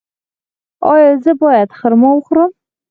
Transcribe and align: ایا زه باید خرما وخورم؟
ایا 0.91 1.09
زه 1.23 1.31
باید 1.41 1.69
خرما 1.79 2.09
وخورم؟ 2.13 2.51